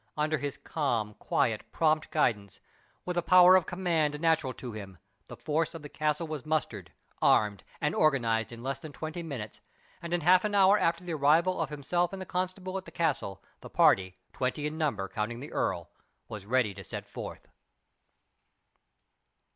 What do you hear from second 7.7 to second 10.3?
and organized in less than twenty minutes, and in